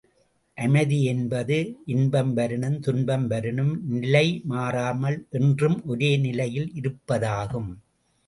அமைதி 0.57 0.99
என்பது, 1.03 1.57
இன்பம் 1.85 2.31
வரினும் 2.37 2.79
துன்பம் 2.79 3.27
வரினும், 3.27 3.73
நிலை 3.91 4.25
மாறாமல் 4.43 5.19
என்றும் 5.31 5.77
ஒரே 5.85 6.17
நிலையில் 6.17 6.69
இருப்பதாகும். 6.73 7.71